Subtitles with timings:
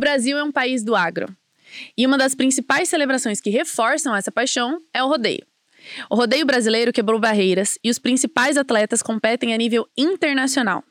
[0.00, 1.28] Brasil é um país do agro.
[1.96, 5.46] E uma das principais celebrações que reforçam essa paixão é o rodeio.
[6.10, 10.82] O rodeio brasileiro quebrou barreiras e os principais atletas competem a nível internacional.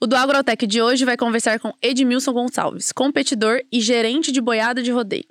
[0.00, 4.82] O do Agrotec de hoje vai conversar com Edmilson Gonçalves, competidor e gerente de boiada
[4.82, 5.24] de rodeio.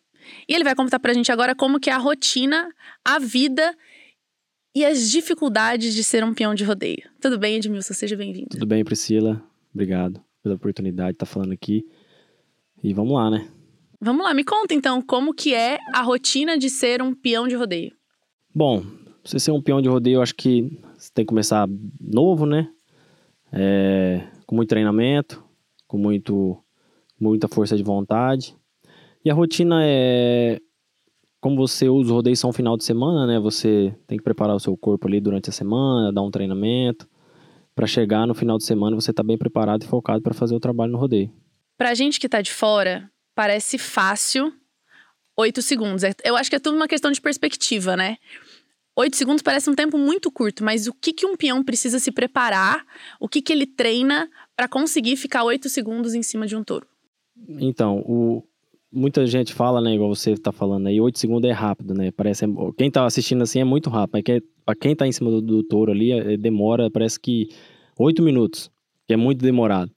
[0.47, 2.69] E ele vai contar pra gente agora como que é a rotina,
[3.05, 3.75] a vida
[4.75, 7.03] e as dificuldades de ser um peão de rodeio.
[7.21, 7.93] Tudo bem, Edmilson?
[7.93, 8.49] Seja bem-vindo.
[8.49, 9.43] Tudo bem, Priscila.
[9.73, 11.85] Obrigado pela oportunidade de estar falando aqui.
[12.83, 13.47] E vamos lá, né?
[14.01, 17.55] Vamos lá, me conta então como que é a rotina de ser um peão de
[17.55, 17.93] rodeio.
[18.53, 18.91] Bom, pra
[19.23, 21.67] você ser um peão de rodeio, eu acho que você tem que começar
[22.01, 22.69] novo, né?
[23.51, 25.41] É, com muito treinamento,
[25.87, 26.57] com muito,
[27.19, 28.55] muita força de vontade.
[29.23, 30.59] E a rotina é.
[31.39, 33.39] Como você usa o rodeio só um final de semana, né?
[33.39, 37.07] Você tem que preparar o seu corpo ali durante a semana, dar um treinamento.
[37.75, 40.59] para chegar no final de semana você tá bem preparado e focado para fazer o
[40.59, 41.31] trabalho no rodeio.
[41.83, 44.53] Pra gente que tá de fora, parece fácil
[45.37, 46.05] oito segundos.
[46.05, 48.15] É, eu acho que é tudo uma questão de perspectiva, né?
[48.95, 52.09] Oito segundos parece um tempo muito curto, mas o que, que um peão precisa se
[52.09, 52.85] preparar,
[53.19, 56.87] o que, que ele treina para conseguir ficar oito segundos em cima de um touro?
[57.59, 58.47] Então, o,
[58.89, 62.11] muita gente fala, né, igual você tá falando aí, oito segundos é rápido, né?
[62.11, 62.45] Parece
[62.77, 65.41] quem tá assistindo assim é muito rápido, mas que, pra quem tá em cima do,
[65.41, 67.49] do touro ali, é, demora, parece que
[67.99, 68.71] oito minutos,
[69.05, 69.91] que é muito demorado.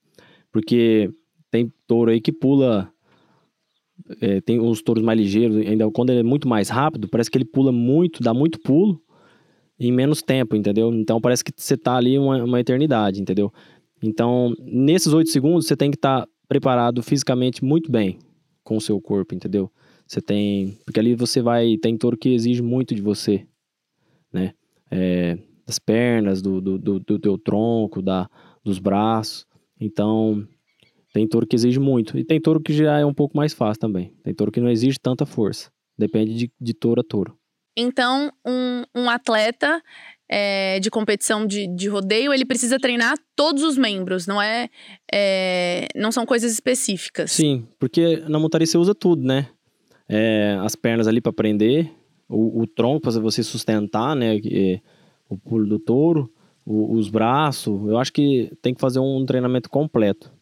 [0.51, 1.13] Porque
[1.57, 2.93] tem touro aí que pula
[4.21, 7.39] é, tem os touros mais ligeiros, ainda quando ele é muito mais rápido, parece que
[7.39, 9.01] ele pula muito, dá muito pulo
[9.79, 10.93] em menos tempo, entendeu?
[10.93, 13.53] Então parece que você tá ali uma, uma eternidade, entendeu?
[14.03, 18.19] Então, nesses oito segundos, você tem que estar tá preparado fisicamente muito bem
[18.63, 19.71] com o seu corpo, entendeu?
[20.07, 20.79] Você tem.
[20.85, 21.77] Porque ali você vai.
[21.79, 23.47] Tem touro que exige muito de você,
[24.33, 24.53] né?
[24.91, 28.29] É, das pernas, do, do, do, do teu tronco, da,
[28.63, 29.47] dos braços.
[29.81, 30.47] Então,
[31.17, 32.19] tem touro que exige muito.
[32.19, 34.13] E tem touro que já é um pouco mais fácil também.
[34.23, 35.71] Tem touro que não exige tanta força.
[35.99, 37.35] Depende de, de touro a touro.
[37.75, 39.83] Então, um, um atleta
[40.31, 44.69] é, de competição de, de rodeio, ele precisa treinar todos os membros, não é,
[45.11, 47.33] é não são coisas específicas.
[47.33, 49.49] Sim, porque na montaria você usa tudo, né?
[50.07, 51.91] É, as pernas ali para prender,
[52.29, 54.39] o, o tronco para você sustentar, né?
[55.31, 56.31] o pulo do touro,
[56.63, 57.89] o, os braços.
[57.89, 60.37] Eu acho que tem que fazer um treinamento completo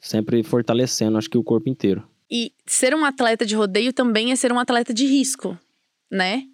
[0.00, 2.08] sempre fortalecendo, acho que o corpo inteiro.
[2.30, 5.58] E ser um atleta de rodeio também é ser um atleta de risco,
[6.10, 6.44] né?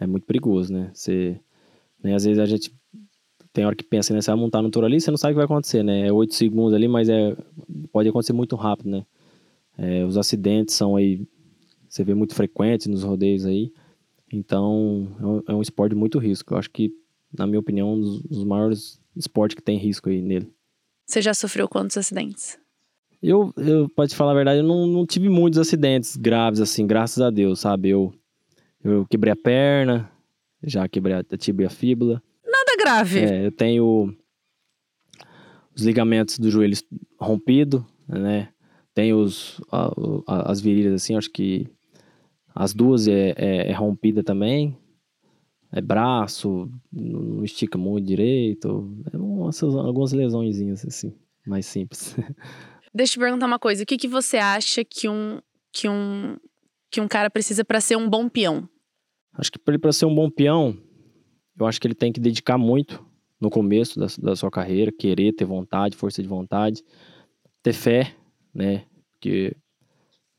[0.00, 0.90] É muito perigoso, né?
[0.92, 1.38] Você,
[2.02, 2.74] né, às vezes a gente
[3.52, 4.20] tem hora que pensa, né?
[4.20, 6.08] Você vai montar no touro ali, você não sabe o que vai acontecer, né?
[6.08, 7.36] É oito segundos ali, mas é,
[7.92, 9.06] pode acontecer muito rápido, né?
[9.76, 11.26] É, os acidentes são aí,
[11.88, 13.70] você vê muito frequentes nos rodeios aí.
[14.32, 16.54] Então, é um, é um esporte de muito risco.
[16.54, 16.90] Eu acho que,
[17.36, 20.50] na minha opinião, um dos, dos maiores esportes que tem risco aí nele.
[21.06, 22.58] Você já sofreu quantos acidentes?
[23.22, 26.86] Eu, eu pode te falar a verdade, eu não, não tive muitos acidentes graves, assim,
[26.86, 27.90] graças a Deus, sabe?
[27.90, 28.12] Eu,
[28.82, 30.10] eu quebrei a perna,
[30.62, 32.20] já quebrei a tibia fíbula.
[32.44, 33.20] Nada grave.
[33.20, 34.12] É, eu tenho
[35.74, 36.76] os ligamentos do joelho
[37.18, 38.48] rompido, né?
[38.92, 41.66] Tenho os, a, as virilhas, assim, acho que
[42.54, 44.76] as duas é, é, é, rompida também.
[45.70, 48.92] É braço, não estica muito direito.
[49.10, 51.14] É umas, algumas lesõezinhas, assim,
[51.46, 52.16] mais simples.
[52.94, 53.82] Deixa eu te perguntar uma coisa.
[53.82, 55.40] O que, que você acha que um,
[55.72, 56.36] que um,
[56.90, 58.68] que um cara precisa para ser um bom peão?
[59.32, 60.76] Acho que para ser um bom peão,
[61.58, 63.04] eu acho que ele tem que dedicar muito
[63.40, 66.84] no começo da, da sua carreira, querer, ter vontade, força de vontade,
[67.62, 68.14] ter fé,
[68.54, 68.84] né?
[69.12, 69.56] Porque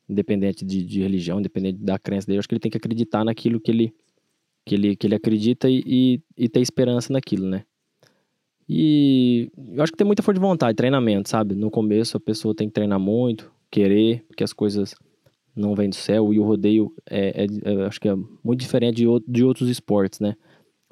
[0.07, 3.59] independente de, de religião, independente da crença dele, acho que ele tem que acreditar naquilo
[3.59, 3.95] que ele,
[4.65, 7.65] que ele, que ele acredita e, e, e ter esperança naquilo, né?
[8.67, 11.55] E eu acho que tem muita força de vontade, treinamento, sabe?
[11.55, 14.95] No começo a pessoa tem que treinar muito, querer, porque as coisas
[15.55, 16.33] não vêm do céu.
[16.33, 20.19] E o rodeio é, é, é acho que é muito diferente de, de outros esportes,
[20.19, 20.35] né?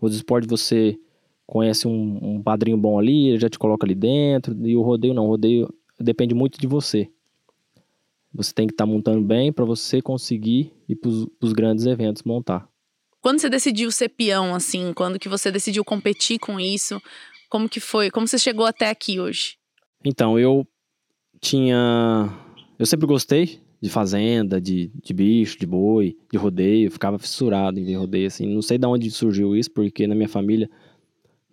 [0.01, 0.97] Os esportes você
[1.45, 4.55] conhece um, um, padrinho bom ali, ele já te coloca ali dentro.
[4.65, 7.09] E o rodeio não, o rodeio depende muito de você.
[8.33, 12.23] Você tem que estar tá montando bem para você conseguir ir para os grandes eventos
[12.23, 12.67] montar.
[13.21, 16.99] Quando você decidiu ser peão, assim, quando que você decidiu competir com isso,
[17.51, 18.09] como que foi?
[18.09, 19.57] Como você chegou até aqui hoje?
[20.05, 20.65] Então, eu
[21.41, 22.33] tinha.
[22.79, 26.87] Eu sempre gostei de fazenda, de, de bicho, de boi, de rodeio.
[26.87, 28.47] Eu ficava fissurado em ver rodeio, assim.
[28.47, 30.69] Não sei de onde surgiu isso, porque na minha família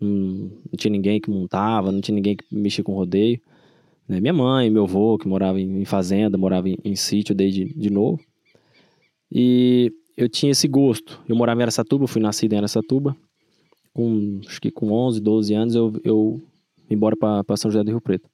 [0.00, 3.40] não, tinha ninguém que montava, não tinha ninguém que mexia com rodeio.
[4.06, 4.20] Né?
[4.20, 8.20] Minha mãe, meu avô, que morava em, fazenda, morava em, em sítio desde de novo.
[9.32, 11.20] E eu tinha esse gosto.
[11.28, 13.16] Eu morava em Aracatuba, fui nascido em Aracatuba
[13.98, 16.40] com acho que com 11, 12 anos eu, eu
[16.88, 18.30] embora para São José do Rio Preto.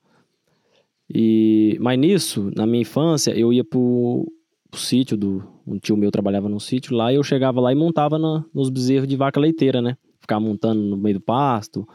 [1.08, 4.30] E, mas nisso, na minha infância, eu ia pro,
[4.70, 5.42] pro sítio do.
[5.66, 8.68] Um tio meu trabalhava num sítio lá e eu chegava lá e montava na, nos
[8.68, 9.96] bezerros de vaca leiteira, né?
[10.20, 11.88] Ficava montando no meio do pasto,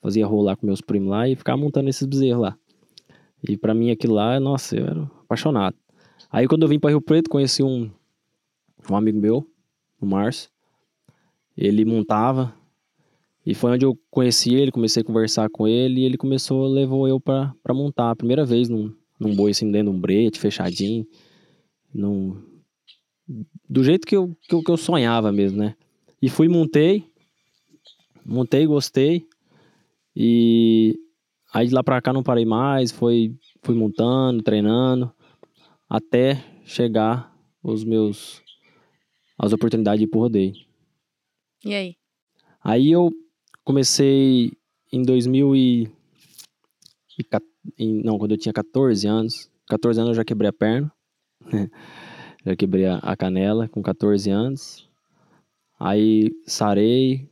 [0.00, 2.56] fazia rolar com meus primos lá e ficava montando esses bezerros lá.
[3.42, 5.76] E para mim aquilo lá, nossa, eu era apaixonado.
[6.30, 7.90] Aí quando eu vim para Rio Preto, conheci um,
[8.88, 9.44] um amigo meu,
[10.00, 10.48] o Márcio.
[11.56, 12.54] Ele montava.
[13.48, 17.08] E foi onde eu conheci ele, comecei a conversar com ele e ele começou, levou
[17.08, 18.10] eu para montar.
[18.10, 21.06] A primeira vez num, num boi assim, dentro de um brete, fechadinho.
[21.94, 22.42] Num,
[23.66, 25.74] do jeito que eu, que eu, que eu sonhava mesmo, né?
[26.20, 27.10] E fui, montei.
[28.22, 29.26] Montei, gostei.
[30.14, 30.94] E
[31.50, 32.92] aí de lá pra cá não parei mais.
[32.92, 35.10] Foi, fui montando, treinando.
[35.88, 38.42] Até chegar os meus
[39.38, 40.52] as oportunidades de ir pro rodeio.
[41.64, 41.96] E aí?
[42.62, 43.10] Aí eu
[43.68, 44.50] comecei
[44.90, 45.90] em 2000 e...
[48.02, 49.50] Não, quando eu tinha 14 anos.
[49.68, 50.90] 14 anos eu já quebrei a perna.
[52.46, 54.88] já quebrei a canela com 14 anos.
[55.78, 57.28] Aí sarei.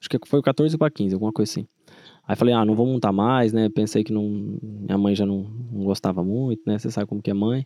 [0.00, 1.68] Acho que foi 14 para 15, alguma coisa assim.
[2.26, 3.68] Aí falei, ah, não vou montar mais, né?
[3.68, 6.76] Pensei que não, minha mãe já não, não gostava muito, né?
[6.76, 7.64] Você sabe como que é mãe.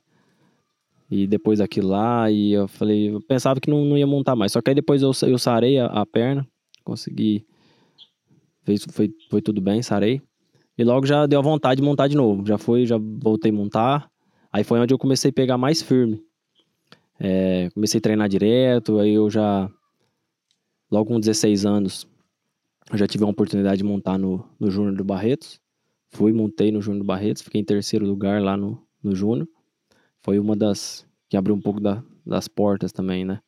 [1.10, 4.52] E depois daquilo lá, e eu falei, eu pensava que não, não ia montar mais.
[4.52, 6.46] Só que aí depois eu, eu sarei a, a perna,
[6.84, 7.46] consegui.
[8.66, 10.20] Fez, foi, foi tudo bem, sarei.
[10.76, 12.44] E logo já deu a vontade de montar de novo.
[12.46, 14.10] Já foi, já voltei a montar.
[14.52, 16.22] Aí foi onde eu comecei a pegar mais firme.
[17.18, 19.70] É, comecei a treinar direto, aí eu já.
[20.90, 22.06] Logo com 16 anos,
[22.92, 25.58] eu já tive a oportunidade de montar no, no Júnior do Barretos.
[26.10, 29.48] Fui, montei no Júnior do Barretos, fiquei em terceiro lugar lá no, no Júnior
[30.26, 33.40] foi uma das que abriu um pouco da, das portas também, né?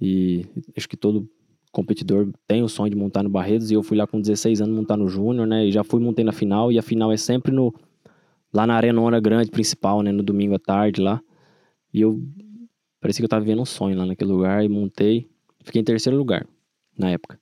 [0.00, 1.28] E acho que todo
[1.72, 4.76] competidor tem o sonho de montar no Barretos e eu fui lá com 16 anos
[4.76, 5.66] montar no Júnior, né?
[5.66, 7.74] E já fui montei na final e a final é sempre no
[8.52, 11.20] lá na Arena Ona Grande principal, né, no domingo à tarde lá.
[11.92, 12.22] E eu
[13.00, 15.26] parecia que eu tava vivendo um sonho lá naquele lugar e montei,
[15.64, 16.46] fiquei em terceiro lugar
[16.96, 17.40] na época.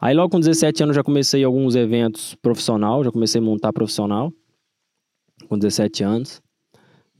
[0.00, 4.32] Aí logo com 17 anos já comecei alguns eventos profissional, já comecei a montar profissional
[5.48, 6.42] com 17 anos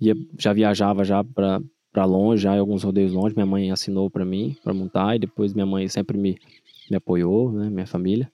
[0.01, 1.61] ia, já viajava já para
[1.97, 3.35] para longe, já alguns rodeios longe.
[3.35, 6.37] Minha mãe assinou para mim, para montar, e depois minha mãe sempre me,
[6.91, 8.31] me apoiou, né, minha família.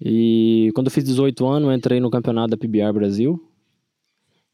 [0.00, 3.38] E quando eu fiz 18 anos, entrei no campeonato da PBR Brasil.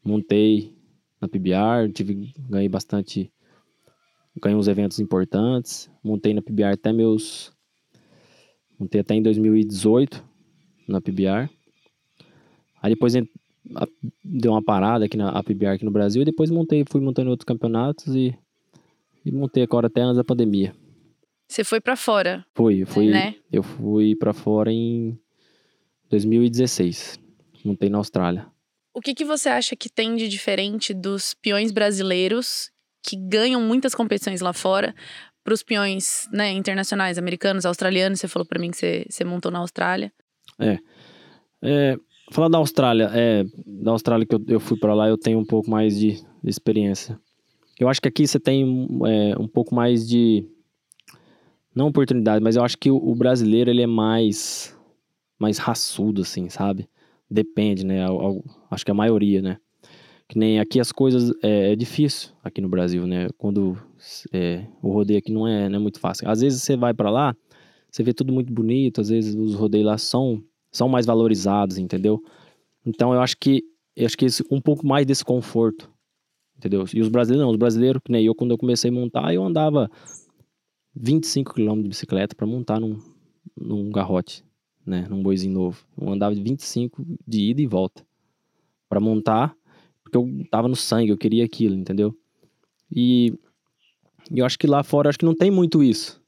[0.03, 0.75] Montei
[1.21, 3.31] na PBR, tive, ganhei bastante,
[4.41, 5.89] ganhei uns eventos importantes.
[6.03, 7.53] Montei na PBR até meus,
[8.77, 10.21] montei até em 2018
[10.89, 11.49] na PBR.
[12.81, 13.15] Aí depois
[14.23, 17.45] deu uma parada aqui na APBR aqui no Brasil e depois montei, fui montando outros
[17.45, 18.37] campeonatos e,
[19.25, 20.73] e montei agora até antes da pandemia.
[21.47, 22.45] Você foi para fora?
[22.55, 23.35] Fui, fui, né?
[23.51, 25.17] eu fui para fora em
[26.09, 27.19] 2016.
[27.63, 28.47] Montei na Austrália.
[28.93, 32.71] O que, que você acha que tem de diferente dos peões brasileiros
[33.01, 34.95] que ganham muitas competições lá fora
[35.43, 38.19] para os peões né, internacionais, americanos, australianos?
[38.19, 40.11] Você falou para mim que você, você montou na Austrália.
[40.59, 40.77] É.
[41.61, 41.97] é
[42.33, 45.45] Falar da Austrália, é, da Austrália que eu, eu fui para lá, eu tenho um
[45.45, 47.19] pouco mais de, experiência.
[47.79, 50.43] Eu acho que aqui você tem é, um pouco mais de
[51.75, 54.75] não oportunidade, mas eu acho que o, o, brasileiro ele é mais
[55.37, 56.89] mais raçudo assim, sabe?
[57.29, 57.99] Depende, né?
[58.71, 59.57] acho que a maioria, né?
[60.27, 63.27] Que nem aqui as coisas é, é difícil aqui no Brasil, né?
[63.37, 63.77] Quando
[64.31, 66.27] é, o rodeio aqui não é, não é muito fácil.
[66.27, 67.35] Às vezes você vai para lá,
[67.91, 70.43] você vê tudo muito bonito, às vezes os rodeios lá são
[70.73, 72.21] são mais valorizados, entendeu?
[72.85, 73.63] Então eu acho que
[73.95, 75.89] eu acho que esse, um pouco mais desse conforto,
[76.57, 76.83] entendeu?
[76.91, 79.43] E os brasileiros não, os brasileiros, que nem eu, quando eu comecei a montar, eu
[79.43, 79.89] andava
[80.95, 82.99] 25 km de bicicleta para montar num,
[83.55, 84.43] num garrote,
[84.83, 85.07] né?
[85.07, 85.85] Num boizinho novo.
[85.99, 88.03] Eu andava 25 de ida e volta
[88.89, 89.55] para montar,
[90.03, 92.17] porque eu tava no sangue, eu queria aquilo, entendeu?
[92.91, 93.33] E
[94.31, 96.19] eu acho que lá fora, acho que não tem muito isso,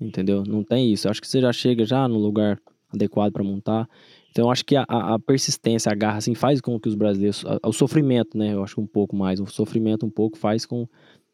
[0.00, 0.42] entendeu?
[0.46, 1.06] Não tem isso.
[1.06, 2.60] Eu acho que você já chega já no lugar
[2.92, 3.88] adequado para montar.
[4.30, 7.44] Então, eu acho que a, a, persistência, a garra, assim, faz com que os brasileiros.
[7.44, 8.54] A, o sofrimento, né?
[8.54, 9.40] Eu acho um pouco mais.
[9.40, 10.86] O sofrimento, um pouco, faz com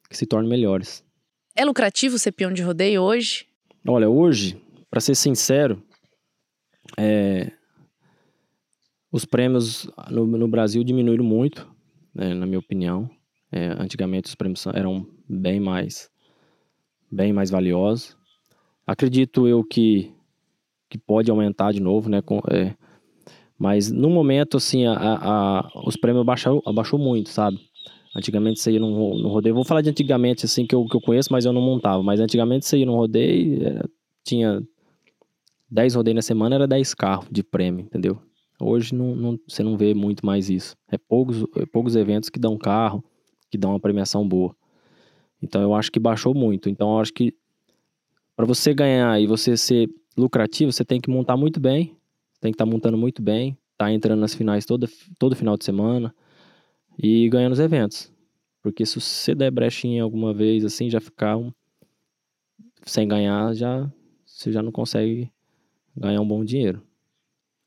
[0.08, 1.04] que se tornem melhores.
[1.54, 3.46] É lucrativo ser peão de rodeio hoje?
[3.86, 4.60] Olha, hoje,
[4.90, 5.82] para ser sincero,
[6.96, 7.52] é,
[9.10, 11.66] os prêmios no, no, Brasil diminuíram muito,
[12.14, 13.08] né, na minha opinião.
[13.50, 16.10] É, antigamente os prêmios eram bem mais,
[17.10, 18.16] bem mais valiosos.
[18.86, 20.15] Acredito eu que
[20.88, 22.22] que pode aumentar de novo, né?
[22.22, 22.74] Com, é,
[23.58, 27.58] mas no momento, assim, a, a, os prêmios abaixou, abaixou muito, sabe?
[28.14, 31.00] Antigamente você ia num, num rodeio, vou falar de antigamente, assim, que eu, que eu
[31.00, 32.02] conheço, mas eu não montava.
[32.02, 33.88] Mas antigamente você ia num rodeio, era,
[34.24, 34.62] tinha
[35.70, 38.18] 10 rodeios na semana, era 10 carros de prêmio, entendeu?
[38.60, 40.76] Hoje não, não, você não vê muito mais isso.
[40.90, 43.04] É poucos, é poucos eventos que dão carro,
[43.50, 44.54] que dão uma premiação boa.
[45.42, 46.68] Então eu acho que baixou muito.
[46.70, 47.34] Então eu acho que
[48.34, 51.96] para você ganhar e você ser lucrativo, você tem que montar muito bem,
[52.40, 55.64] tem que estar tá montando muito bem, tá entrando nas finais todo, todo final de
[55.64, 56.14] semana
[56.98, 58.12] e ganhando os eventos.
[58.62, 61.52] Porque se você der brechinha alguma vez assim, já ficar um,
[62.84, 63.90] sem ganhar, já
[64.24, 65.30] você já não consegue
[65.96, 66.82] ganhar um bom dinheiro.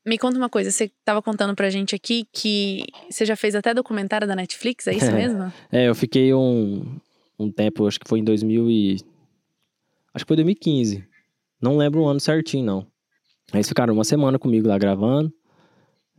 [0.04, 3.74] Me conta uma coisa, você estava contando pra gente aqui que você já fez até
[3.74, 5.52] documentário da Netflix, é isso mesmo?
[5.70, 6.96] é, eu fiquei um,
[7.38, 8.96] um tempo, acho que foi em 2000 e...
[10.12, 11.04] Acho que foi 2015.
[11.60, 12.78] Não lembro o ano certinho, não.
[13.52, 15.32] Aí eles ficaram uma semana comigo lá gravando.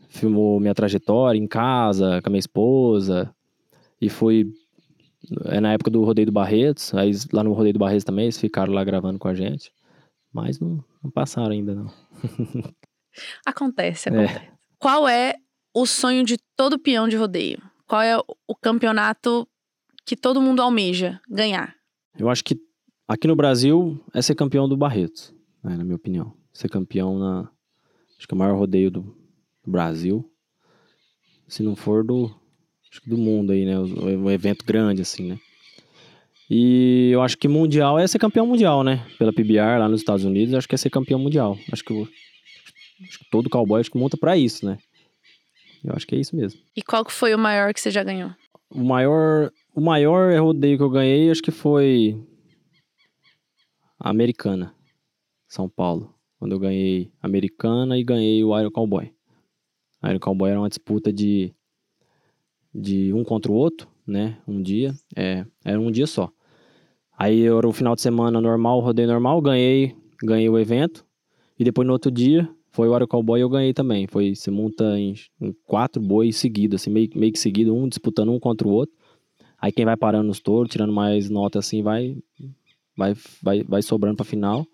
[0.09, 3.33] Filmou minha trajetória em casa, com a minha esposa.
[3.99, 4.51] E foi...
[5.45, 6.93] É na época do Rodeio do Barretos.
[6.93, 9.71] Aí lá no Rodeio do Barretos também, eles ficaram lá gravando com a gente.
[10.33, 11.91] Mas não, não passaram ainda, não.
[13.45, 14.45] Acontece, acontece.
[14.45, 14.51] É.
[14.79, 15.35] Qual é
[15.73, 17.61] o sonho de todo peão de rodeio?
[17.87, 19.47] Qual é o campeonato
[20.05, 21.75] que todo mundo almeja ganhar?
[22.17, 22.57] Eu acho que
[23.13, 26.33] aqui no Brasil é ser campeão do Barretos, né, na minha opinião.
[26.53, 27.49] Ser campeão na.
[28.17, 29.01] Acho que é o maior rodeio do,
[29.63, 30.29] do Brasil.
[31.47, 32.33] Se não for do.
[32.91, 33.79] Acho que do mundo aí, né?
[33.79, 35.39] Um evento grande, assim, né?
[36.49, 39.05] E eu acho que mundial é ser campeão mundial, né?
[39.17, 41.57] Pela PBR lá nos Estados Unidos, acho que é ser campeão mundial.
[41.71, 41.93] Acho que
[43.07, 44.77] Acho que todo cowboy acho que monta para isso, né?
[45.83, 46.59] Eu acho que é isso mesmo.
[46.75, 48.31] E qual que foi o maior que você já ganhou?
[48.69, 52.21] O maior, o maior rodeio que eu ganhei, acho que foi
[54.03, 54.73] Americana,
[55.47, 56.13] São Paulo.
[56.39, 59.13] Quando eu ganhei Americana e ganhei o Iron Cowboy.
[60.01, 61.53] A Iron Cowboy era uma disputa de,
[62.73, 64.39] de um contra o outro, né?
[64.47, 64.93] Um dia.
[65.15, 66.31] É, era um dia só.
[67.15, 71.05] Aí era o final de semana normal, rodeio normal, ganhei, ganhei o evento.
[71.59, 74.07] E depois no outro dia, foi o Wario Cowboy e eu ganhei também.
[74.07, 78.31] Foi, você monta em, em quatro bois seguidos, assim, meio, meio que seguido, um disputando
[78.31, 78.95] um contra o outro.
[79.59, 82.17] Aí quem vai parando nos touros, tirando mais nota assim, vai
[82.97, 84.65] vai, vai, vai sobrando pra final.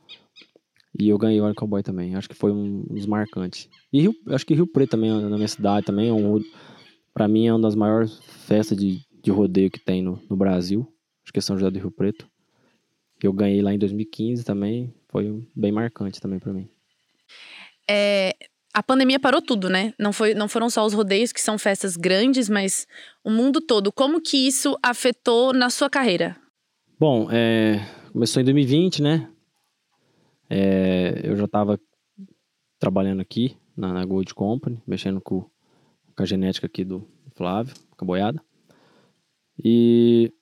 [0.99, 2.15] E eu ganhei o Wario Cowboy também.
[2.15, 3.69] Acho que foi um, um dos marcantes.
[3.93, 6.39] E Rio, acho que Rio Preto também, na minha cidade também, é um,
[7.13, 10.87] pra mim é uma das maiores festas de, de rodeio que tem no, no Brasil.
[11.23, 12.27] Acho que é São José do Rio Preto.
[13.21, 14.93] Eu ganhei lá em 2015 também.
[15.09, 16.69] Foi bem marcante também para mim
[17.89, 18.35] é,
[18.73, 19.93] a pandemia parou tudo, né?
[19.97, 22.85] Não, foi, não foram só os rodeios, que são festas grandes, mas
[23.23, 23.91] o mundo todo.
[23.91, 26.35] Como que isso afetou na sua carreira?
[26.99, 27.79] Bom, é,
[28.17, 29.29] começou em 2020, né?
[30.49, 31.79] É, eu já estava
[32.79, 38.03] trabalhando aqui na, na, Gold Company, mexendo com, com, a genética aqui do Flávio, com
[38.03, 38.41] a boiada.
[39.63, 40.33] E,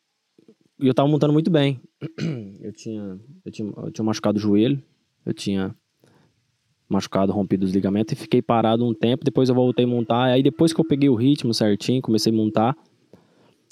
[0.80, 1.82] e eu estava montando muito bem.
[2.62, 4.82] Eu tinha, eu tinha, eu tinha machucado o joelho,
[5.26, 5.76] eu tinha
[6.88, 9.26] machucado, rompido os ligamentos e fiquei parado um tempo.
[9.26, 10.24] Depois eu voltei a montar.
[10.24, 12.78] Aí depois que eu peguei o ritmo certinho, comecei a montar.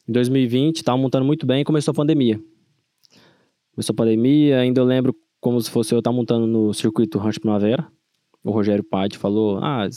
[0.06, 2.38] Em 2020, estava montando muito bem e começou a pandemia.
[3.74, 7.40] Começou a pandemia, ainda eu lembro como se fosse eu estar montando no circuito Rancho
[7.40, 7.88] Primavera.
[8.44, 9.88] O Rogério Pade falou: Ah,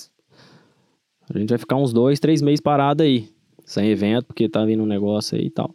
[1.28, 3.28] a gente vai ficar uns dois, três meses parado aí,
[3.66, 5.75] sem evento, porque tá vindo um negócio aí e tal.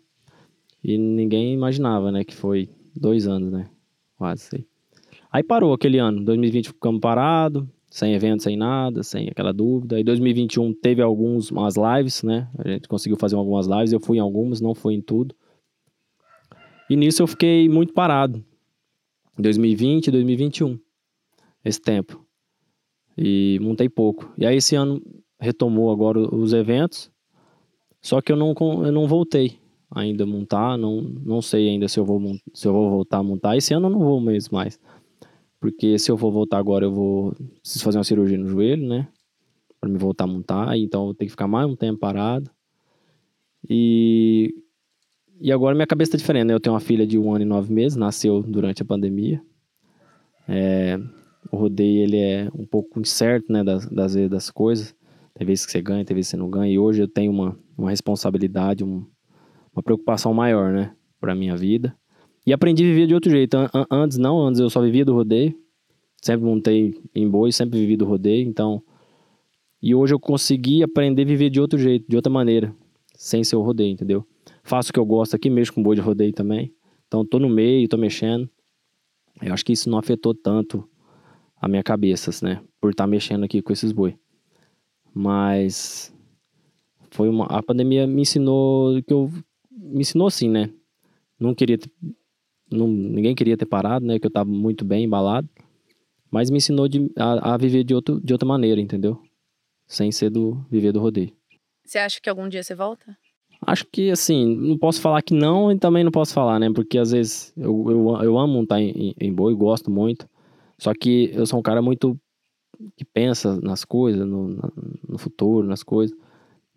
[0.84, 3.70] E ninguém imaginava, né, que foi dois anos, né?
[4.17, 4.65] Quase aí.
[5.31, 9.98] Aí parou aquele ano, 2020 ficamos parados, sem evento, sem nada, sem aquela dúvida.
[9.98, 12.50] Aí 2021 teve algumas umas lives, né?
[12.58, 15.36] A gente conseguiu fazer algumas lives, eu fui em algumas, não fui em tudo.
[16.91, 18.43] E nisso eu fiquei muito parado.
[19.39, 20.77] 2020 e 2021.
[21.63, 22.21] Esse tempo.
[23.17, 24.33] E montei pouco.
[24.38, 25.01] E aí esse ano
[25.39, 27.10] retomou agora os eventos.
[28.01, 29.57] Só que eu não, eu não voltei
[29.89, 30.77] ainda a montar.
[30.77, 32.19] Não, não sei ainda se eu, vou,
[32.53, 33.55] se eu vou voltar a montar.
[33.55, 34.77] Esse ano eu não vou mesmo mais.
[35.62, 39.07] Porque se eu for voltar agora, eu vou preciso fazer uma cirurgia no joelho, né?
[39.79, 40.77] Pra me voltar a montar.
[40.77, 42.51] Então eu vou ter que ficar mais um tempo parado.
[43.69, 44.53] E,
[45.41, 46.53] e agora minha cabeça tá diferente, né?
[46.53, 49.41] Eu tenho uma filha de um ano e nove meses, nasceu durante a pandemia.
[50.48, 51.00] É,
[51.51, 53.63] o rodeio, ele é um pouco incerto, né?
[53.63, 54.95] Das, das das coisas.
[55.33, 56.71] Tem vezes que você ganha, tem vezes que você não ganha.
[56.71, 59.05] E hoje eu tenho uma, uma responsabilidade, um,
[59.74, 60.93] uma preocupação maior, né?
[61.19, 61.95] Pra minha vida.
[62.45, 63.57] E aprendi a viver de outro jeito.
[63.89, 65.55] Antes não, antes eu só vivia do rodeio.
[66.21, 68.83] Sempre montei em boi, sempre vivi do rodeio, então...
[69.81, 72.71] E hoje eu consegui aprender a viver de outro jeito, de outra maneira.
[73.15, 74.24] Sem ser o rodeio, entendeu?
[74.63, 76.74] Faço o que eu gosto aqui, mexo com boi de rodeio também.
[77.08, 78.50] Então tô no meio, tô mexendo.
[79.41, 80.88] Eu acho que isso não afetou tanto
[81.60, 82.62] a minha cabeça, né?
[82.80, 84.15] Por estar tá mexendo aqui com esses boi.
[85.13, 86.13] Mas...
[87.10, 87.46] Foi uma...
[87.46, 89.30] A pandemia me ensinou que eu...
[89.70, 90.70] Me ensinou assim, né?
[91.39, 91.77] Não queria
[92.72, 94.18] não, ninguém queria ter parado, né?
[94.18, 95.50] Que eu tava muito bem embalado.
[96.30, 99.22] Mas me ensinou de, a, a, viver de, outro, de outra maneira, entendeu?
[99.91, 101.36] sem ser do viver do rodeio.
[101.86, 103.18] Você acha que algum dia você volta?
[103.65, 106.72] Acho que, assim, não posso falar que não e também não posso falar, né?
[106.74, 110.27] Porque às vezes eu, eu, eu amo montar em, em boi, gosto muito.
[110.80, 112.20] Só que eu sou um cara muito
[112.98, 114.58] que pensa nas coisas, no,
[115.08, 116.18] no futuro, nas coisas.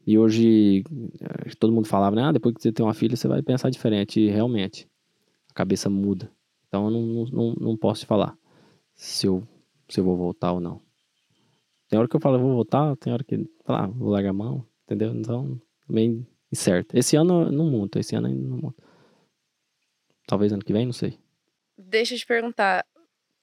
[0.07, 0.85] E hoje
[1.21, 2.25] eh, todo mundo falava, né?
[2.25, 4.21] Ah, depois que você tem uma filha, você vai pensar diferente.
[4.21, 4.87] E realmente,
[5.51, 6.31] a cabeça muda.
[6.69, 8.37] Então eu não, não, não posso te falar
[8.95, 9.43] se eu,
[9.89, 10.81] se eu vou voltar ou não.
[11.89, 14.67] Tem hora que eu falo, vou voltar, tem hora que, ah, vou largar a mão,
[14.85, 15.15] entendeu?
[15.15, 16.97] Então, bem incerto.
[16.97, 18.83] Esse ano não monto, esse ano ainda não monto.
[20.27, 21.19] Talvez ano que vem, não sei.
[21.77, 22.85] Deixa eu te perguntar,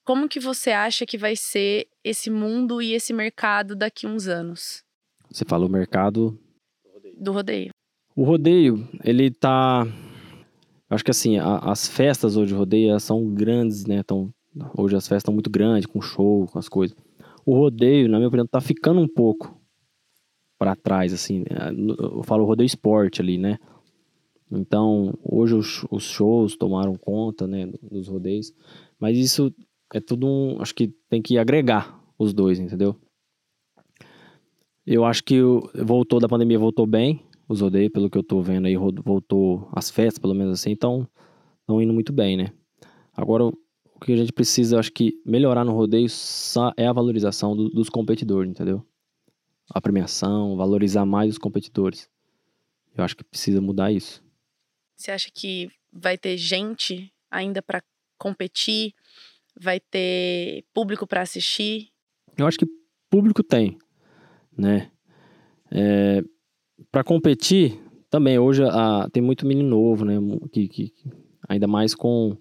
[0.04, 4.82] como que você acha que vai ser esse mundo e esse mercado daqui uns anos?
[5.30, 6.38] Você falou mercado
[7.16, 7.70] do rodeio.
[8.16, 9.86] O rodeio, ele tá
[10.90, 13.96] acho que assim, a, as festas hoje de rodeio são grandes, né?
[13.96, 14.32] Então,
[14.76, 16.96] hoje as festas estão muito grandes, com show, com as coisas.
[17.46, 19.61] O rodeio, na minha opinião, tá ficando um pouco
[20.62, 21.42] para trás, assim.
[21.98, 23.58] Eu falo rodeio esporte ali, né?
[24.48, 28.52] Então, hoje os, os shows tomaram conta, né, dos rodeios.
[28.96, 29.52] Mas isso
[29.92, 30.62] é tudo um.
[30.62, 32.94] Acho que tem que agregar os dois, entendeu?
[34.86, 35.40] Eu acho que
[35.84, 37.24] voltou da pandemia, voltou bem.
[37.48, 41.08] Os rodeios, pelo que eu tô vendo aí, voltou as festas, pelo menos assim, então
[41.62, 42.52] estão indo muito bem, né?
[43.12, 46.06] Agora, o que a gente precisa, acho que melhorar no rodeio
[46.76, 48.86] é a valorização do, dos competidores, entendeu?
[49.72, 52.08] A premiação, valorizar mais os competidores.
[52.96, 54.22] Eu acho que precisa mudar isso.
[54.96, 57.82] Você acha que vai ter gente ainda para
[58.18, 58.92] competir?
[59.58, 61.88] Vai ter público para assistir?
[62.36, 62.66] Eu acho que
[63.10, 63.78] público tem,
[64.56, 64.90] né?
[65.70, 66.22] É,
[66.90, 70.14] para competir, também hoje a, tem muito menino novo, né?
[70.52, 70.92] Que, que,
[71.48, 72.36] ainda mais com,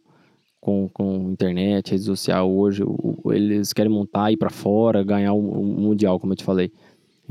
[0.59, 2.51] com, com internet, rede social.
[2.51, 6.43] Hoje o, eles querem montar, ir para fora, ganhar o, o, Mundial, como eu te
[6.43, 6.71] falei.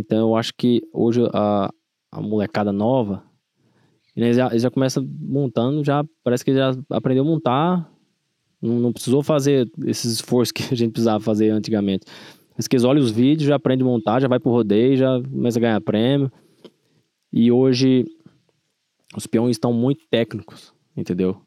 [0.01, 1.71] Então eu acho que hoje a,
[2.11, 3.23] a molecada nova,
[4.17, 7.91] eles já, eles já começa montando, já parece que já aprendeu a montar
[8.61, 12.05] não, não, precisou fazer esses esforços que a gente precisava fazer antigamente.
[12.57, 15.23] Mas que eles olham os vídeos, já aprende a montar, já vai pro rodeio, já
[15.23, 16.31] começa a ganhar prêmio.
[17.33, 18.05] E hoje
[19.17, 21.41] os peões estão muito técnicos, entendeu?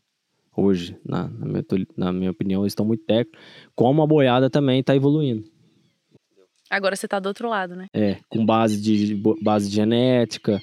[0.55, 1.63] Hoje, na, na, minha,
[1.95, 3.39] na minha opinião, eles estão muito técnicos.
[3.75, 5.43] Como a boiada também está evoluindo.
[6.73, 7.87] Agora você está do outro lado, né?
[7.93, 10.59] É, com base de, base de genética.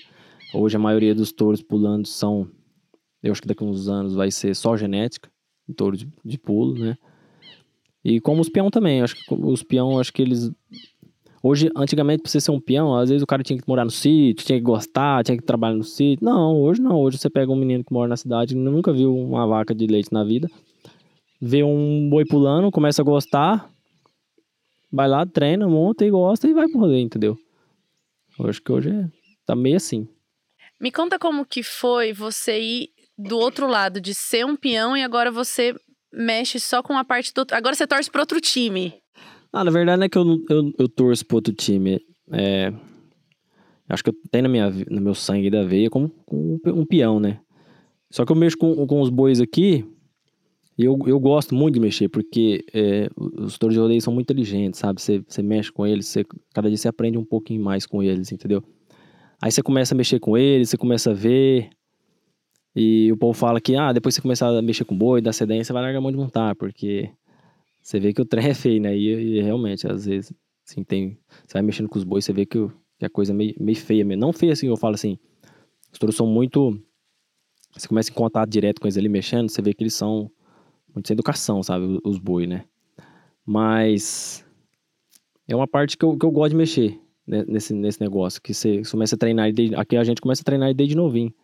[0.52, 2.48] Hoje a maioria dos touros pulando são.
[3.22, 5.30] Eu acho que daqui a uns anos vai ser só genética
[5.76, 6.96] touro de, de pulo, né?
[8.04, 10.50] E como os peão também, acho que os peão, acho que eles
[11.42, 13.90] Hoje, antigamente, pra você ser um peão, às vezes o cara tinha que morar no
[13.90, 16.22] sítio, tinha que gostar, tinha que trabalhar no sítio.
[16.22, 17.00] Não, hoje não.
[17.00, 20.12] Hoje você pega um menino que mora na cidade, nunca viu uma vaca de leite
[20.12, 20.50] na vida,
[21.40, 23.70] vê um boi pulando, começa a gostar,
[24.92, 27.38] vai lá, treina, monta e gosta e vai pro rolê, entendeu?
[28.38, 29.08] Eu acho que hoje é,
[29.46, 30.08] tá meio assim.
[30.80, 35.02] Me conta como que foi você ir do outro lado, de ser um peão e
[35.02, 35.74] agora você
[36.12, 37.46] mexe só com a parte do.
[37.52, 38.94] Agora você torce para outro time.
[39.52, 42.00] Ah, na verdade não é que eu, eu, eu torço para outro time.
[42.32, 42.72] É,
[43.88, 47.20] acho que eu tenho na minha, no meu sangue da veia como, como um peão,
[47.20, 47.40] né?
[48.10, 49.84] Só que eu mexo com, com os bois aqui
[50.84, 54.80] eu, eu gosto muito de mexer, porque é, os touros de rodeio são muito inteligentes,
[54.80, 55.00] sabe?
[55.00, 58.30] Você, você mexe com eles, você, cada dia você aprende um pouquinho mais com eles,
[58.30, 58.62] entendeu?
[59.42, 61.70] Aí você começa a mexer com eles, você começa a ver,
[62.74, 65.64] e o povo fala que, ah, depois você começar a mexer com boi, dar sedência,
[65.64, 67.10] você vai largar a mão de montar, porque
[67.82, 68.96] você vê que o trem é feio, né?
[68.96, 70.32] E, e realmente, às vezes,
[70.68, 71.18] assim, tem.
[71.46, 72.58] Você vai mexendo com os bois, você vê que,
[72.98, 74.20] que a coisa é meio, meio feia mesmo.
[74.20, 75.18] Não feia assim, eu falo assim.
[75.92, 76.78] Os touros são muito.
[77.76, 80.30] Você começa em contato direto com eles ali mexendo, você vê que eles são
[80.94, 81.98] muito sem educação, sabe?
[82.04, 82.64] Os bois, né?
[83.44, 84.44] Mas.
[85.48, 87.44] É uma parte que eu, que eu gosto de mexer né?
[87.46, 88.40] nesse, nesse negócio.
[88.40, 89.52] Que você começa a treinar.
[89.52, 91.34] Desde, aqui a gente começa a treinar desde novinho.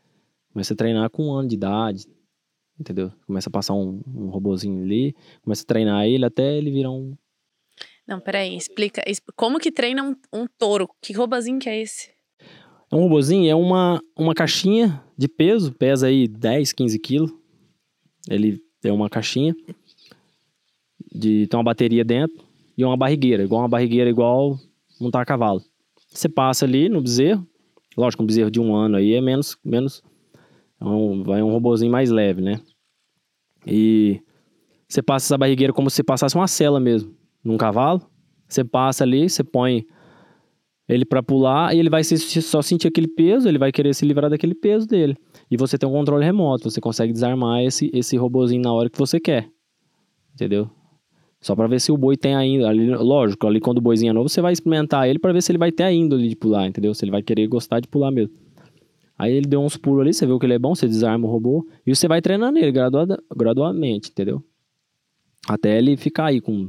[0.52, 2.06] Começa a treinar com um ano de idade,
[2.78, 3.12] entendeu?
[3.26, 7.14] Começa a passar um, um robozinho ali, começa a treinar ele até ele virar um.
[8.06, 9.02] Não, peraí, explica.
[9.34, 10.88] Como que treina um, um touro?
[11.02, 12.10] Que robozinho que é esse?
[12.90, 17.32] É um robozinho, é uma, uma caixinha de peso, pesa aí 10, 15 quilos.
[18.30, 19.52] Ele tem uma caixinha,
[21.12, 22.44] de, tem uma bateria dentro
[22.78, 24.56] e uma barrigueira, igual uma barrigueira igual
[25.00, 25.60] montar a cavalo.
[26.08, 27.44] Você passa ali no bezerro,
[27.96, 30.04] lógico, um bezerro de um ano aí é menos, menos
[30.80, 32.60] é um, vai um robozinho mais leve, né?
[33.66, 34.20] E
[34.88, 38.00] você passa essa barrigueira como se passasse uma cela mesmo, num cavalo.
[38.48, 39.84] Você passa ali, você põe
[40.88, 44.30] ele para pular e ele vai só sentir aquele peso, ele vai querer se livrar
[44.30, 45.16] daquele peso dele.
[45.50, 48.98] E você tem um controle remoto, você consegue desarmar esse, esse robozinho na hora que
[48.98, 49.48] você quer.
[50.34, 50.68] Entendeu?
[51.40, 52.68] Só para ver se o boi tem ainda.
[52.68, 55.52] Ali, lógico, ali quando o boizinho é novo, você vai experimentar ele para ver se
[55.52, 56.92] ele vai ter a índole de pular, entendeu?
[56.92, 58.34] Se ele vai querer gostar de pular mesmo.
[59.18, 61.30] Aí ele deu uns pulos ali, você viu que ele é bom, você desarma o
[61.30, 64.42] robô e você vai treinando ele graduada, gradualmente, entendeu?
[65.48, 66.68] Até ele ficar aí com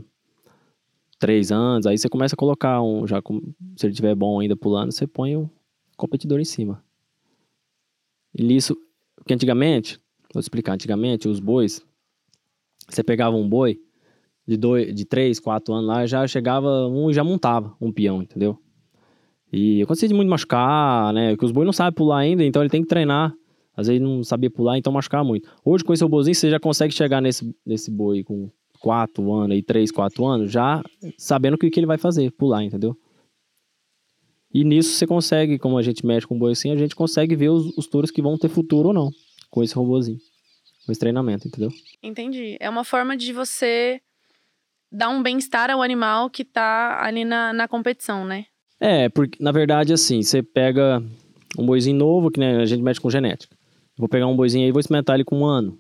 [1.20, 3.42] três anos, aí você começa a colocar um, já com,
[3.76, 5.50] se ele tiver bom ainda pulando, você põe o
[5.98, 6.82] competidor em cima.
[8.34, 8.76] E nisso,
[9.16, 10.00] porque antigamente,
[10.34, 11.86] vou explicar, antigamente os bois,
[12.90, 13.80] você pegava um boi
[14.48, 18.22] de dois, de três, quatro anos lá, já chegava um e já montava um peão,
[18.22, 18.58] entendeu?
[19.52, 21.36] E acontecia de muito machucar, né?
[21.36, 23.34] Que os bois não sabem pular ainda, então ele tem que treinar.
[23.76, 25.50] Às vezes não sabia pular, então machucar muito.
[25.64, 29.62] Hoje, com esse robôzinho, você já consegue chegar nesse, nesse boi com 4 anos e
[29.62, 30.82] 3, 4 anos, já
[31.18, 32.98] sabendo o que, que ele vai fazer, pular, entendeu?
[34.58, 37.36] E nisso você consegue, como a gente mexe com o boi assim, a gente consegue
[37.36, 39.12] ver os, os touros que vão ter futuro ou não
[39.52, 40.18] com esse robôzinho.
[40.84, 41.70] Com esse treinamento, entendeu?
[42.02, 42.58] Entendi.
[42.60, 44.02] É uma forma de você
[44.92, 48.46] dar um bem-estar ao animal que tá ali na, na competição, né?
[48.80, 51.04] É, porque na verdade, assim, você pega
[51.56, 53.56] um boizinho novo, que né, a gente mexe com genética.
[53.96, 55.78] Vou pegar um boizinho aí e vou experimentar ele com um ano.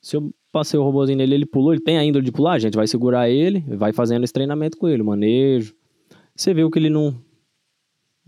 [0.00, 2.58] Se eu passei o robôzinho nele, ele pulou, ele tem a índole de pular, a
[2.60, 5.74] gente vai segurar ele, vai fazendo esse treinamento com ele, manejo.
[6.36, 7.20] Você viu que ele não,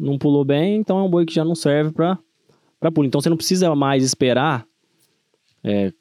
[0.01, 2.19] não pulou bem, então é um boi que já não serve para
[2.93, 3.07] pulo.
[3.07, 4.67] Então você não precisa mais esperar
[5.63, 5.93] é,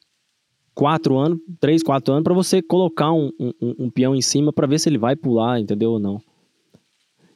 [0.74, 4.66] quatro anos, três, quatro anos, para você colocar um, um, um, peão em cima para
[4.66, 6.22] ver se ele vai pular, entendeu ou não.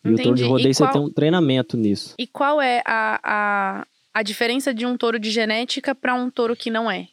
[0.06, 0.22] E Entendi.
[0.22, 2.16] o touro de rodeio você tem um treinamento nisso.
[2.18, 6.56] E qual é a, a, a diferença de um touro de genética para um touro
[6.56, 7.08] que não é?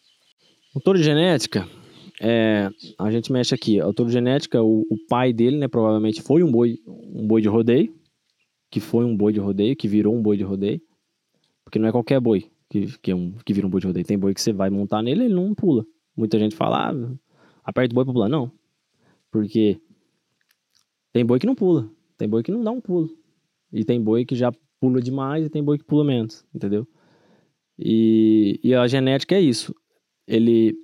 [0.74, 1.68] O touro de genética,
[2.20, 3.80] é, a gente mexe aqui.
[3.82, 7.40] O touro de genética, o, o, pai dele, né, provavelmente foi um boi, um boi
[7.40, 7.92] de rodeio,
[8.70, 10.80] que foi um boi de rodeio, que virou um boi de rodeio,
[11.64, 14.06] porque não é qualquer boi que, que, é um, que vira um boi de rodeio.
[14.06, 15.84] Tem boi que você vai montar nele, ele não pula.
[16.16, 17.14] Muita gente fala, ah,
[17.64, 18.28] aperta o boi pra pular.
[18.28, 18.52] Não,
[19.30, 19.80] porque
[21.12, 21.90] tem boi que não pula.
[22.16, 23.10] Tem boi que não dá um pulo.
[23.72, 26.86] E tem boi que já pula demais e tem boi que pula menos, entendeu?
[27.78, 29.74] E, e a genética é isso.
[30.26, 30.74] Ele,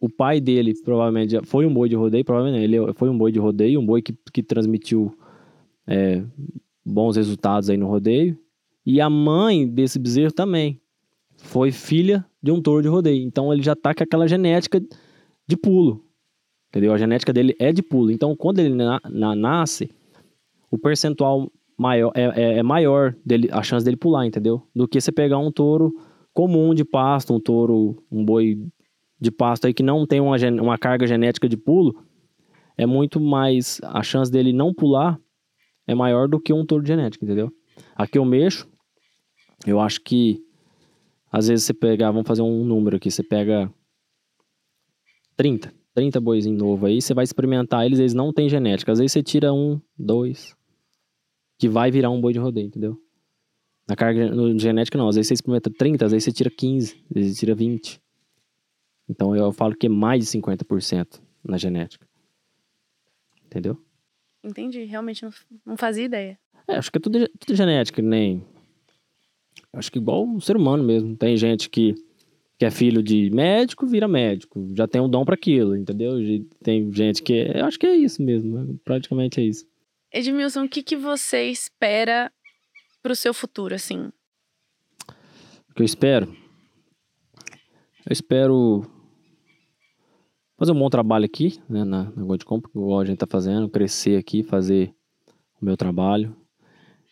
[0.00, 3.38] o pai dele provavelmente foi um boi de rodeio, provavelmente ele foi um boi de
[3.38, 5.16] rodeio, um boi que, que transmitiu
[5.86, 6.24] é,
[6.84, 8.38] bons resultados aí no rodeio.
[8.84, 10.80] E a mãe desse bezerro também
[11.36, 13.24] foi filha de um touro de rodeio.
[13.24, 14.80] Então ele já tá com aquela genética
[15.46, 16.04] de pulo.
[16.68, 16.92] Entendeu?
[16.92, 18.10] A genética dele é de pulo.
[18.10, 19.90] Então quando ele na, na, nasce,
[20.70, 24.66] o percentual maior é, é, é, maior dele, a chance dele pular, entendeu?
[24.74, 25.92] Do que você pegar um touro
[26.32, 28.58] comum de pasto, um touro, um boi
[29.20, 31.94] de pasto aí que não tem uma, uma carga genética de pulo,
[32.76, 35.20] é muito mais a chance dele não pular
[35.86, 37.52] é maior do que um touro de genética, entendeu?
[37.94, 38.68] Aqui eu mexo,
[39.66, 40.42] eu acho que
[41.30, 43.72] às vezes você pegar, vamos fazer um número aqui, você pega
[45.36, 48.92] 30, 30 boizinhos novos aí, você vai experimentar eles, eles não têm genética.
[48.92, 50.54] Às vezes você tira um, dois,
[51.58, 52.98] que vai virar um boi de rodeio, entendeu?
[53.88, 56.92] Na carga no, genética não, às vezes você experimenta 30, às vezes você tira 15,
[56.92, 58.00] às vezes você tira 20.
[59.08, 62.06] Então eu falo que é mais de 50% na genética.
[63.46, 63.78] Entendeu?
[64.42, 65.30] Entendi, realmente não,
[65.64, 66.38] não fazia ideia.
[66.66, 68.44] É, acho que é tudo, tudo genética, nem.
[69.72, 71.16] Acho que igual o ser humano mesmo.
[71.16, 71.94] Tem gente que,
[72.58, 74.68] que é filho de médico, vira médico.
[74.74, 76.16] Já tem um dom para aquilo, entendeu?
[76.62, 77.34] Tem gente que.
[77.34, 78.78] É, eu acho que é isso mesmo.
[78.84, 79.66] Praticamente é isso.
[80.12, 82.30] Edmilson, o que, que você espera
[83.02, 84.10] pro seu futuro, assim?
[85.70, 86.36] O que eu espero?
[88.04, 88.84] Eu espero
[90.62, 94.16] fazer um bom trabalho aqui, né, na, na Godcomp, igual a gente tá fazendo, crescer
[94.16, 94.94] aqui, fazer
[95.60, 96.36] o meu trabalho.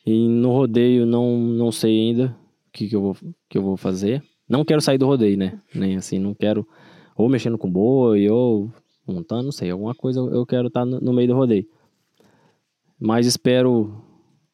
[0.06, 2.36] E no rodeio não, não sei ainda
[2.68, 3.16] o que, que, eu vou,
[3.48, 4.22] que eu vou fazer.
[4.48, 5.60] Não quero sair do rodeio, né?
[5.74, 6.64] Nem assim, não quero
[7.16, 8.70] ou mexendo com boi, ou
[9.04, 11.66] montando, não sei, alguma coisa eu quero estar tá no, no meio do rodeio.
[13.00, 14.00] Mas espero.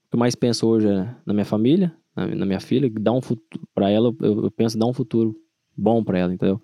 [0.07, 3.21] O que mais penso hoje é na minha família, na, na minha filha, dar um
[3.21, 3.69] futuro.
[3.75, 5.37] Pra ela, eu, eu penso dar um futuro
[5.77, 6.63] bom para ela, entendeu?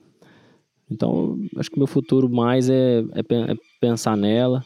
[0.92, 4.62] Então, acho que o meu futuro mais é, é, é pensar nela,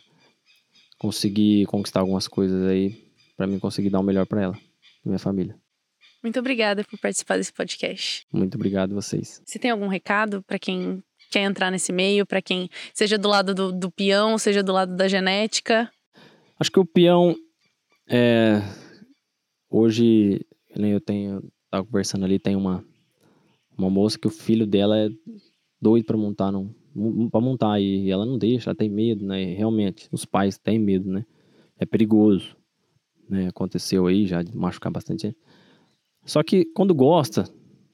[0.98, 4.62] conseguir conquistar algumas coisas aí, para mim conseguir dar o melhor para ela, pra
[5.04, 5.56] minha família.
[6.22, 8.26] Muito obrigada por participar desse podcast.
[8.32, 9.40] Muito obrigado a vocês.
[9.44, 13.54] Você tem algum recado para quem quer entrar nesse meio, para quem seja do lado
[13.54, 15.88] do, do peão, seja do lado da genética?
[16.58, 17.36] Acho que o peão
[18.08, 18.60] é,
[19.70, 22.84] hoje, nem eu tenho, tava conversando ali, tem uma
[23.76, 25.08] uma moça que o filho dela é
[25.80, 26.74] doido para montar não
[27.30, 29.44] para montar e ela não deixa, ela tem medo, né?
[29.54, 31.24] Realmente, os pais têm medo, né?
[31.78, 32.56] É perigoso,
[33.28, 33.48] né?
[33.48, 35.36] Aconteceu aí já de machucar bastante.
[36.24, 37.44] Só que quando gosta,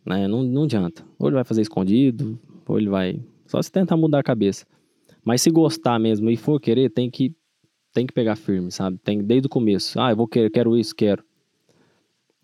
[0.06, 0.28] né?
[0.28, 1.04] Não, não adianta.
[1.18, 4.64] Ou ele vai fazer escondido, ou ele vai só se tentar mudar a cabeça.
[5.24, 7.34] Mas se gostar mesmo e for querer, tem que
[7.92, 8.98] tem que pegar firme, sabe?
[8.98, 10.00] Tem desde o começo.
[10.00, 11.22] Ah, eu vou querer, quero isso, quero.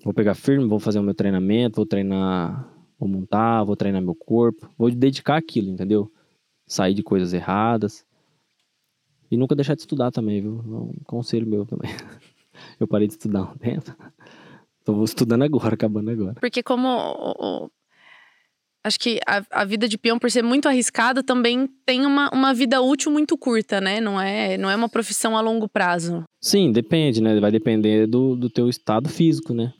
[0.04, 4.14] Vou pegar firme, vou fazer o meu treinamento, vou treinar, vou montar, vou treinar meu
[4.14, 6.10] corpo, vou dedicar aquilo, entendeu?
[6.66, 8.04] Sair de coisas erradas.
[9.30, 10.58] E nunca deixar de estudar também, viu?
[10.58, 11.90] É um conselho meu também.
[12.80, 13.94] Eu parei de estudar um tempo.
[14.84, 16.34] Tô estudando agora, acabando agora.
[16.40, 17.70] Porque como
[18.82, 22.54] acho que a, a, vida de peão, por ser muito arriscado, também tem uma, uma
[22.54, 24.00] vida útil muito curta, né?
[24.00, 26.24] Não é, não é uma profissão a longo prazo.
[26.40, 27.38] Sim, depende, né?
[27.38, 29.72] Vai depender do, do teu estado físico, né?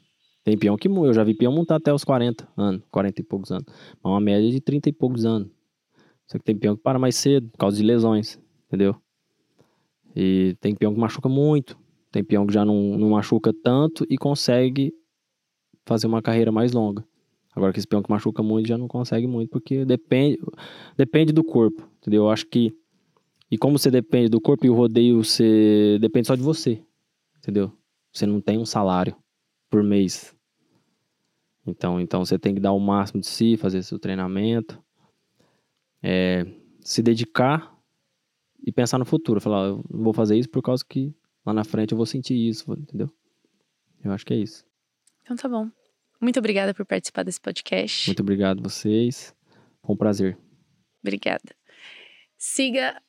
[0.43, 3.51] Tem peão que eu já vi peão montar até os 40 anos, 40 e poucos
[3.51, 3.65] anos.
[4.01, 5.49] Mas uma média de 30 e poucos anos.
[6.27, 8.95] Só que tem peão que para mais cedo, por causa de lesões, entendeu?
[10.15, 11.77] E tem peão que machuca muito.
[12.11, 14.93] Tem peão que já não, não machuca tanto e consegue
[15.85, 17.03] fazer uma carreira mais longa.
[17.55, 20.39] Agora que esse peão que machuca muito já não consegue muito, porque depende,
[20.95, 22.23] depende do corpo, entendeu?
[22.23, 22.73] Eu acho que.
[23.51, 26.81] E como você depende do corpo e o rodeio, você depende só de você,
[27.37, 27.71] entendeu?
[28.13, 29.15] Você não tem um salário
[29.69, 30.35] por mês.
[31.65, 34.81] Então, então você tem que dar o máximo de si, fazer seu treinamento,
[36.01, 36.45] é,
[36.81, 37.77] se dedicar
[38.65, 39.39] e pensar no futuro.
[39.39, 41.13] Falar, eu vou fazer isso por causa que
[41.45, 43.09] lá na frente eu vou sentir isso, entendeu?
[44.03, 44.65] Eu acho que é isso.
[45.21, 45.69] Então tá bom.
[46.19, 48.07] Muito obrigada por participar desse podcast.
[48.07, 49.35] Muito obrigado vocês.
[49.81, 50.37] Foi um prazer.
[51.01, 51.55] Obrigada.
[52.37, 53.01] Siga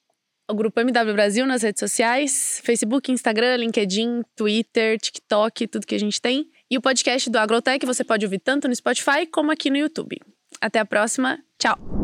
[0.51, 6.01] o Grupo MW Brasil nas redes sociais: Facebook, Instagram, LinkedIn, Twitter, TikTok, tudo que a
[6.01, 6.47] gente tem.
[6.71, 10.19] E o podcast do Agrotech você pode ouvir tanto no Spotify como aqui no YouTube.
[10.61, 11.39] Até a próxima.
[11.59, 12.00] Tchau!